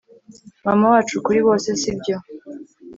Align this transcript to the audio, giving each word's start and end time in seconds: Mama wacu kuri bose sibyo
Mama 0.65 0.85
wacu 0.93 1.15
kuri 1.25 1.39
bose 1.47 1.69
sibyo 1.81 2.15